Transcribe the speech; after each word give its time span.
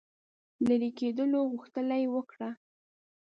لیري 0.67 0.89
کېدلو 0.99 1.39
غوښتنه 1.51 1.95
یې 2.01 2.07
وکړه. 2.15 2.49